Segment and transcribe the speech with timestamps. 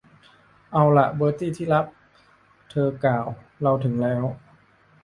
[0.73, 1.85] เอาล่ะ เบอร์ตี้ ที่รัก
[2.69, 3.25] เธอกล่าว
[3.61, 4.23] เราถึงแล้ว